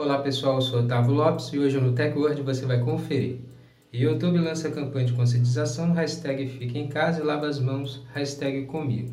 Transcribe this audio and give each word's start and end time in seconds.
Olá 0.00 0.16
pessoal, 0.16 0.54
eu 0.54 0.62
sou 0.62 0.80
Otávio 0.80 1.12
Lopes 1.12 1.52
e 1.52 1.58
hoje 1.58 1.78
no 1.78 1.92
TechWord 1.92 2.40
você 2.40 2.64
vai 2.64 2.80
conferir. 2.80 3.40
YouTube 3.92 4.38
lança 4.38 4.70
campanha 4.70 5.04
de 5.04 5.12
conscientização, 5.12 5.92
hashtag 5.92 6.58
em 6.74 6.88
casa 6.88 7.20
e 7.20 7.22
lava 7.22 7.46
as 7.46 7.60
mãos, 7.60 8.02
hashtag 8.14 8.64
comigo. 8.64 9.12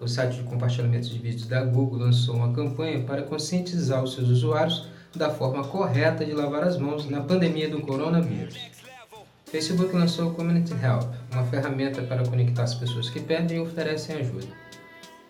O 0.00 0.08
site 0.08 0.38
de 0.38 0.42
compartilhamento 0.42 1.08
de 1.08 1.20
vídeos 1.20 1.46
da 1.46 1.62
Google 1.62 2.00
lançou 2.00 2.34
uma 2.34 2.52
campanha 2.52 3.04
para 3.04 3.22
conscientizar 3.22 4.02
os 4.02 4.14
seus 4.14 4.28
usuários 4.28 4.88
da 5.14 5.30
forma 5.30 5.62
correta 5.62 6.24
de 6.24 6.32
lavar 6.32 6.64
as 6.64 6.76
mãos 6.76 7.08
na 7.08 7.20
pandemia 7.20 7.70
do 7.70 7.80
coronavírus. 7.80 8.58
Facebook 9.44 9.94
lançou 9.94 10.30
o 10.30 10.34
Community 10.34 10.72
Help, 10.72 11.14
uma 11.32 11.44
ferramenta 11.44 12.02
para 12.02 12.26
conectar 12.26 12.64
as 12.64 12.74
pessoas 12.74 13.08
que 13.08 13.20
pedem 13.20 13.58
e 13.58 13.60
oferecem 13.60 14.16
ajuda. 14.16 14.48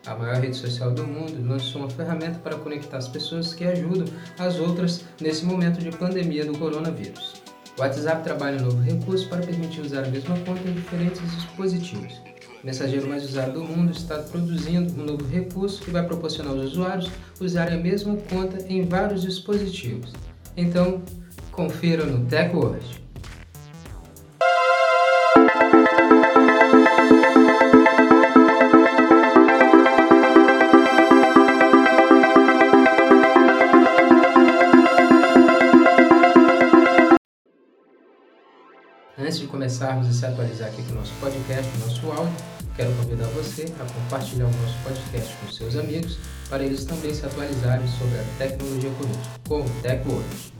A 0.08 0.14
maior 0.14 0.40
rede 0.40 0.56
social 0.56 0.90
do 0.90 1.06
mundo 1.06 1.46
lançou 1.46 1.82
uma 1.82 1.90
ferramenta 1.90 2.38
para 2.38 2.56
conectar 2.56 2.96
as 2.96 3.06
pessoas 3.06 3.52
que 3.52 3.62
ajudam 3.62 4.06
as 4.38 4.58
outras 4.58 5.04
nesse 5.20 5.44
momento 5.44 5.80
de 5.80 5.90
pandemia 5.90 6.46
do 6.46 6.56
coronavírus. 6.56 7.42
O 7.76 7.82
WhatsApp 7.82 8.24
trabalha 8.24 8.56
um 8.56 8.64
novo 8.64 8.80
recurso 8.80 9.28
para 9.28 9.44
permitir 9.44 9.82
usar 9.82 10.04
a 10.04 10.08
mesma 10.08 10.34
conta 10.46 10.66
em 10.66 10.72
diferentes 10.72 11.20
dispositivos. 11.20 12.14
O 12.62 12.66
mensageiro 12.66 13.06
mais 13.06 13.22
usado 13.22 13.52
do 13.52 13.62
mundo 13.62 13.92
está 13.92 14.16
produzindo 14.20 14.98
um 14.98 15.04
novo 15.04 15.26
recurso 15.28 15.82
que 15.82 15.90
vai 15.90 16.02
proporcionar 16.06 16.54
aos 16.54 16.72
usuários 16.72 17.10
usarem 17.38 17.78
a 17.78 17.82
mesma 17.82 18.16
conta 18.30 18.64
em 18.66 18.86
vários 18.86 19.20
dispositivos. 19.20 20.14
Então, 20.56 21.02
confira 21.52 22.06
no 22.06 22.24
TechWord. 22.24 23.07
Começarmos 39.58 40.06
a 40.06 40.12
se 40.12 40.24
atualizar 40.24 40.68
aqui 40.68 40.84
com 40.84 40.92
o 40.92 40.94
nosso 40.94 41.12
podcast, 41.14 41.76
o 41.76 41.80
nosso 41.80 42.12
áudio, 42.12 42.32
quero 42.76 42.92
convidar 42.94 43.26
você 43.30 43.64
a 43.64 43.92
compartilhar 43.92 44.46
o 44.46 44.50
nosso 44.52 44.78
podcast 44.84 45.34
com 45.34 45.50
seus 45.50 45.74
amigos 45.74 46.16
para 46.48 46.62
eles 46.62 46.84
também 46.84 47.12
se 47.12 47.26
atualizarem 47.26 47.88
sobre 47.88 48.20
a 48.20 48.24
tecnologia 48.38 48.88
conosco, 48.90 49.40
com 49.48 49.62
o 49.62 49.82
TechWord. 49.82 50.52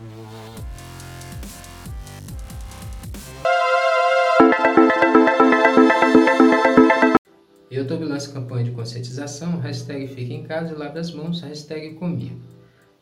YouTube 7.71 8.05
lança 8.05 8.33
campanha 8.33 8.65
de 8.65 8.73
conscientização, 8.73 9.61
hashtag 9.61 10.09
fique 10.09 10.35
em 10.35 10.43
casa 10.43 10.75
e 10.75 10.77
lave 10.77 10.99
as 10.99 11.13
mãos, 11.13 11.41
hashtag 11.43 11.95
comigo. 11.95 12.41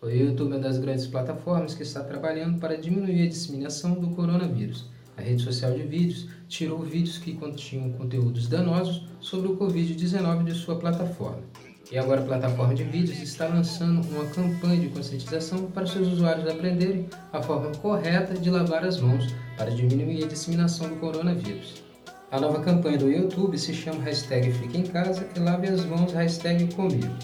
O 0.03 0.10
YouTube 0.10 0.53
é 0.53 0.56
uma 0.56 0.58
das 0.58 0.77
grandes 0.77 1.06
plataformas 1.06 1.75
que 1.75 1.84
está 1.84 2.05
trabalhando 2.05 2.60
para 2.60 2.77
diminuir 2.77 3.22
a 3.22 3.28
disseminação 3.31 3.94
do 3.94 4.10
coronavírus 4.10 4.94
rede 5.27 5.42
social 5.42 5.72
de 5.72 5.82
vídeos 5.82 6.28
tirou 6.48 6.78
vídeos 6.80 7.19
que 7.19 7.34
continham 7.34 7.92
conteúdos 7.92 8.46
danosos 8.46 9.06
sobre 9.20 9.48
o 9.48 9.56
Covid-19 9.56 10.44
de 10.44 10.55
sua 10.55 10.77
plataforma. 10.77 11.42
E 11.91 11.98
agora 11.98 12.20
a 12.20 12.24
plataforma 12.24 12.74
de 12.74 12.82
vídeos 12.84 13.20
está 13.20 13.47
lançando 13.47 14.06
uma 14.08 14.24
campanha 14.27 14.80
de 14.80 14.88
conscientização 14.88 15.70
para 15.70 15.86
seus 15.86 16.08
usuários 16.08 16.48
aprenderem 16.48 17.06
a 17.32 17.41
forma 17.41 17.70
correta 17.77 18.34
de 18.34 18.50
lavar 18.50 18.84
as 18.84 19.00
mãos 19.00 19.32
para 19.56 19.70
diminuir 19.70 20.24
a 20.24 20.27
disseminação 20.27 20.88
do 20.88 20.97
coronavírus. 20.97 21.84
A 22.32 22.41
nova 22.41 22.60
campanha 22.60 22.98
do 22.98 23.10
YouTube 23.10 23.56
se 23.56 23.72
chama 23.72 24.02
hashtag 24.02 24.52
Fique 24.52 24.78
em 24.78 24.82
Casa 24.82 25.28
e 25.36 25.38
Lave 25.38 25.69
as 25.69 25.84
Mãos 25.84 26.12
hashtag 26.12 26.74
Comigo. 26.74 27.14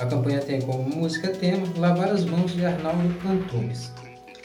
A 0.00 0.06
campanha 0.06 0.40
tem 0.40 0.60
como 0.62 0.82
música 0.82 1.28
tema 1.28 1.64
Lavar 1.78 2.08
as 2.08 2.24
Mãos 2.24 2.52
de 2.52 2.66
Arnaldo 2.66 3.14
Antunes. 3.24 3.92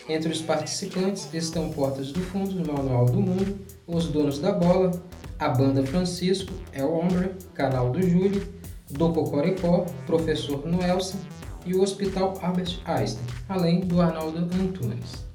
Entre 0.09 0.31
os 0.31 0.41
participantes 0.41 1.27
estão 1.33 1.69
Portas 1.69 2.13
do 2.13 2.22
Fundo, 2.22 2.66
Manual 2.66 3.05
do 3.05 3.19
Mundo, 3.19 3.59
Os 3.86 4.08
Donos 4.08 4.39
da 4.39 4.53
Bola, 4.53 4.91
a 5.38 5.50
Banda 5.50 5.86
Francisco, 5.86 6.53
El 6.72 6.94
Hombre, 6.94 7.31
Canal 7.53 7.90
do 7.90 8.01
Júlio, 8.01 8.47
do 8.90 9.12
Cocoricó, 9.12 9.85
Professor 10.06 10.66
Noelson 10.66 11.17
e 11.66 11.75
o 11.75 11.81
Hospital 11.81 12.35
Albert 12.41 12.79
Einstein, 12.85 13.25
além 13.50 13.81
do 13.81 14.00
Arnaldo 14.00 14.38
Antunes. 14.38 15.28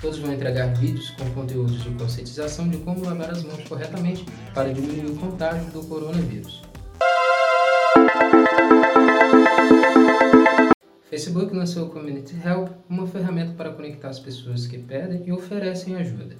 Todos 0.00 0.18
vão 0.18 0.32
entregar 0.32 0.74
vídeos 0.74 1.10
com 1.10 1.30
conteúdos 1.30 1.84
de 1.84 1.90
conscientização 1.90 2.68
de 2.68 2.78
como 2.78 3.04
lavar 3.04 3.30
as 3.30 3.44
mãos 3.44 3.62
corretamente 3.68 4.26
para 4.52 4.72
diminuir 4.72 5.06
o 5.06 5.16
contágio 5.16 5.70
do 5.70 5.82
coronavírus. 5.84 6.62
Facebook 11.16 11.56
lançou 11.56 11.86
o 11.86 11.88
Community 11.88 12.36
Help, 12.44 12.68
uma 12.90 13.06
ferramenta 13.06 13.54
para 13.54 13.72
conectar 13.72 14.10
as 14.10 14.18
pessoas 14.18 14.66
que 14.66 14.76
pedem 14.76 15.22
e 15.24 15.32
oferecem 15.32 15.96
ajuda. 15.96 16.36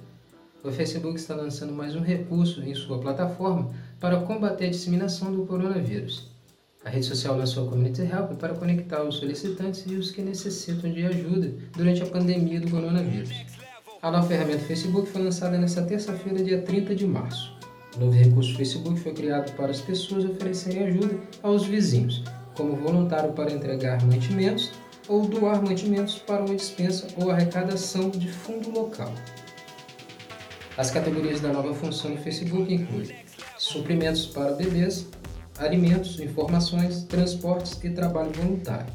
O 0.63 0.71
Facebook 0.71 1.19
está 1.19 1.33
lançando 1.33 1.73
mais 1.73 1.95
um 1.95 2.01
recurso 2.01 2.61
em 2.61 2.75
sua 2.75 2.99
plataforma 2.99 3.71
para 3.99 4.19
combater 4.19 4.65
a 4.67 4.69
disseminação 4.69 5.33
do 5.33 5.47
coronavírus. 5.47 6.27
A 6.85 6.91
rede 6.91 7.07
social 7.07 7.35
lançou 7.35 7.65
o 7.65 7.69
Community 7.71 8.03
Help 8.03 8.33
para 8.33 8.53
conectar 8.53 9.01
os 9.01 9.15
solicitantes 9.15 9.83
e 9.87 9.95
os 9.95 10.11
que 10.11 10.21
necessitam 10.21 10.93
de 10.93 11.07
ajuda 11.07 11.51
durante 11.75 12.03
a 12.03 12.05
pandemia 12.05 12.61
do 12.61 12.69
coronavírus. 12.69 13.31
A 14.03 14.11
nova 14.11 14.27
ferramenta 14.27 14.59
Facebook 14.59 15.09
foi 15.09 15.23
lançada 15.23 15.57
nesta 15.57 15.81
terça-feira, 15.81 16.43
dia 16.43 16.61
30 16.61 16.93
de 16.93 17.07
março. 17.07 17.51
O 17.95 17.99
novo 17.99 18.15
recurso 18.15 18.55
Facebook 18.55 18.99
foi 18.99 19.13
criado 19.13 19.55
para 19.55 19.71
as 19.71 19.81
pessoas 19.81 20.23
oferecerem 20.23 20.83
ajuda 20.83 21.19
aos 21.41 21.65
vizinhos, 21.65 22.23
como 22.57 22.75
voluntário 22.75 23.31
para 23.31 23.51
entregar 23.51 24.03
mantimentos 24.03 24.71
ou 25.07 25.25
doar 25.25 25.61
mantimentos 25.61 26.17
para 26.17 26.43
uma 26.43 26.55
dispensa 26.55 27.07
ou 27.15 27.31
arrecadação 27.31 28.09
de 28.09 28.27
fundo 28.27 28.71
local. 28.71 29.13
As 30.75 30.91
categorias 30.91 31.39
da 31.39 31.53
nova 31.53 31.73
função 31.73 32.11
do 32.11 32.17
Facebook 32.17 32.73
incluem 32.73 33.15
suprimentos 33.57 34.25
para 34.25 34.51
bebês, 34.51 35.07
alimentos, 35.57 36.19
informações, 36.19 37.03
transportes 37.03 37.79
e 37.83 37.89
trabalho 37.89 38.31
voluntário. 38.33 38.91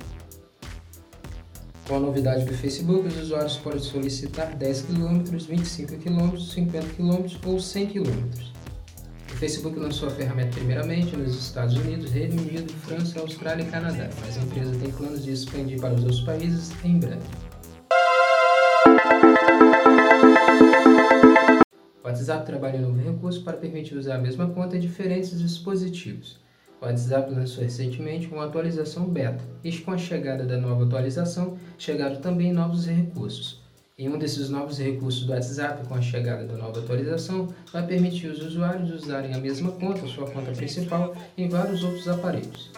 Com 1.89 1.97
a 1.97 2.01
novidade 2.01 2.45
do 2.45 2.55
Facebook, 2.55 3.09
os 3.09 3.17
usuários 3.17 3.57
podem 3.57 3.81
solicitar 3.81 4.55
10 4.55 4.83
km, 4.83 5.23
25 5.37 5.97
km, 5.97 6.39
50 6.39 6.87
km 6.95 7.27
ou 7.45 7.59
100 7.59 7.87
km. 7.87 8.62
Facebook 9.43 9.77
lançou 9.77 10.09
a 10.09 10.13
ferramenta 10.13 10.55
primeiramente 10.55 11.17
nos 11.17 11.35
Estados 11.35 11.77
Unidos, 11.77 12.13
Reino 12.13 12.41
Unido, 12.41 12.73
França, 12.75 13.19
Austrália 13.19 13.65
e 13.65 13.67
Canadá, 13.67 14.09
mas 14.21 14.39
a 14.39 14.41
empresa 14.41 14.71
tem 14.79 14.93
planos 14.93 15.25
de 15.25 15.33
expandir 15.33 15.81
para 15.81 15.95
os 15.95 16.01
outros 16.05 16.21
países 16.21 16.71
em 16.85 17.01
breve. 17.01 17.27
O 22.05 22.07
WhatsApp 22.07 22.47
trabalha 22.47 22.79
um 22.79 22.83
novo 22.83 23.03
recurso 23.03 23.43
para 23.43 23.57
permitir 23.57 23.97
usar 23.97 24.15
a 24.15 24.19
mesma 24.19 24.47
conta 24.49 24.77
em 24.77 24.81
diferentes 24.81 25.37
dispositivos. 25.37 26.39
O 26.81 26.85
WhatsApp 26.85 27.35
lançou 27.35 27.65
recentemente 27.65 28.29
uma 28.29 28.45
atualização 28.45 29.07
beta, 29.07 29.43
e 29.65 29.77
com 29.77 29.91
a 29.91 29.99
chegada 29.99 30.45
da 30.45 30.57
nova 30.57 30.85
atualização, 30.85 31.59
chegaram 31.77 32.21
também 32.21 32.53
novos 32.53 32.87
recursos. 32.87 33.62
E 34.03 34.09
um 34.09 34.19
desses 34.19 34.51
novos 34.51 34.79
recursos 34.79 35.23
do 35.23 35.33
WhatsApp, 35.33 35.87
com 35.87 35.95
a 35.95 36.01
chegada 36.01 36.45
da 36.45 36.57
nova 36.57 36.81
atualização, 36.81 37.47
vai 37.73 37.87
permitir 37.87 38.27
os 38.27 38.45
usuários 38.45 38.91
usarem 38.91 39.33
a 39.33 39.39
mesma 39.39 39.71
conta, 39.71 40.05
sua 40.09 40.29
conta 40.29 40.51
principal, 40.51 41.15
em 41.39 41.49
vários 41.49 41.85
outros 41.85 42.09
aparelhos. 42.09 42.73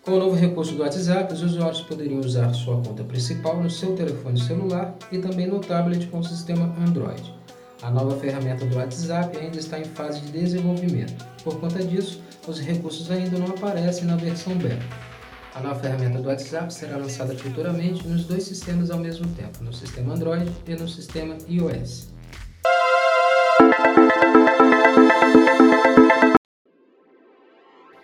Com 0.00 0.12
o 0.12 0.18
novo 0.18 0.34
recurso 0.34 0.72
do 0.72 0.80
WhatsApp, 0.80 1.30
os 1.30 1.42
usuários 1.42 1.82
poderiam 1.82 2.20
usar 2.20 2.54
sua 2.54 2.76
conta 2.76 3.04
principal 3.04 3.62
no 3.62 3.68
seu 3.68 3.94
telefone 3.94 4.40
celular 4.40 4.96
e 5.12 5.18
também 5.18 5.46
no 5.46 5.58
tablet 5.58 6.06
com 6.06 6.20
o 6.20 6.24
sistema 6.24 6.74
Android. 6.88 7.34
A 7.82 7.90
nova 7.90 8.16
ferramenta 8.16 8.64
do 8.64 8.74
WhatsApp 8.74 9.36
ainda 9.36 9.58
está 9.58 9.78
em 9.78 9.84
fase 9.84 10.22
de 10.22 10.32
desenvolvimento. 10.32 11.22
Por 11.44 11.60
conta 11.60 11.84
disso, 11.84 12.22
os 12.48 12.58
recursos 12.58 13.10
ainda 13.10 13.38
não 13.38 13.48
aparecem 13.48 14.06
na 14.06 14.16
versão 14.16 14.54
beta. 14.54 15.11
A 15.54 15.60
nova 15.60 15.78
ferramenta 15.80 16.18
do 16.18 16.28
WhatsApp 16.28 16.72
será 16.72 16.96
lançada 16.96 17.36
futuramente 17.36 18.08
nos 18.08 18.24
dois 18.24 18.42
sistemas 18.42 18.90
ao 18.90 18.98
mesmo 18.98 19.26
tempo, 19.34 19.62
no 19.62 19.72
sistema 19.72 20.14
Android 20.14 20.50
e 20.66 20.74
no 20.74 20.88
sistema 20.88 21.36
iOS. 21.46 22.08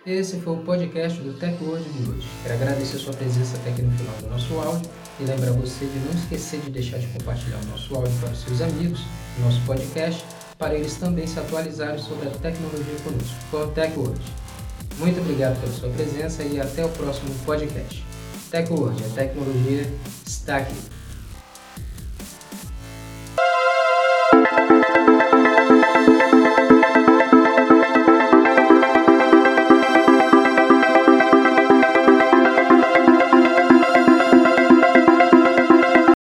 Esse 0.05 0.39
foi 0.41 0.53
o 0.53 0.57
podcast 0.57 1.19
do 1.21 1.33
TechWord 1.33 1.83
de 1.89 2.09
hoje. 2.11 2.27
Quero 2.43 2.53
agradecer 2.53 2.97
sua 2.99 3.13
presença 3.13 3.57
até 3.57 3.71
aqui 3.71 3.81
no 3.81 3.91
final 3.97 4.15
do 4.17 4.29
nosso 4.29 4.53
áudio 4.53 4.89
e 5.19 5.23
lembrar 5.23 5.51
você 5.53 5.85
de 5.85 5.99
não 5.99 6.11
esquecer 6.11 6.59
de 6.61 6.69
deixar 6.69 6.99
de 6.99 7.07
compartilhar 7.07 7.57
o 7.57 7.65
nosso 7.65 7.95
áudio 7.95 8.13
para 8.19 8.29
os 8.29 8.39
seus 8.41 8.61
amigos, 8.61 8.99
nosso 9.39 9.59
podcast, 9.65 10.23
para 10.59 10.75
eles 10.75 10.95
também 10.97 11.25
se 11.25 11.39
atualizarem 11.39 11.99
sobre 11.99 12.27
a 12.27 12.31
tecnologia 12.31 12.95
conosco, 13.03 13.35
com 13.49 13.57
o 13.57 13.67
TechWord. 13.71 14.19
Muito 14.99 15.21
obrigado 15.21 15.59
pela 15.61 15.71
sua 15.71 15.89
presença 15.89 16.43
e 16.43 16.59
até 16.59 16.83
o 16.83 16.89
próximo 16.89 17.33
podcast. 17.45 18.05
TechWord, 18.51 19.01
a 19.05 19.09
tecnologia 19.15 19.87
está 20.25 20.57
aqui. 20.57 20.75